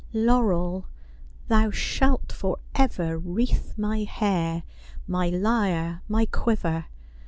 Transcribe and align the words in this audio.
Laurel, 0.13 0.87
thou 1.47 1.69
shalt 1.69 2.31
for 2.31 2.57
ever 2.73 3.19
wreathe 3.19 3.77
my 3.77 4.01
hair, 4.03 4.63
my 5.07 5.29
lyre, 5.29 6.01
my 6.09 6.25
quiver. 6.25 6.85